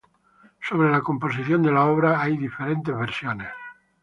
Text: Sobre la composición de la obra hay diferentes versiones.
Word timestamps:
Sobre 0.63 0.89
la 0.89 1.01
composición 1.01 1.61
de 1.61 1.71
la 1.71 1.85
obra 1.85 2.19
hay 2.19 2.35
diferentes 2.35 2.97
versiones. 2.97 3.49